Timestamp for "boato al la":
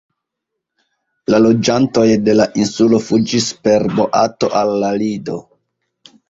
4.01-4.91